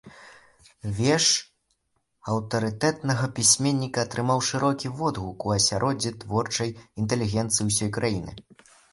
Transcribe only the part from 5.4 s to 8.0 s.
у асяроддзі творчай інтэлігенцыі ўсёй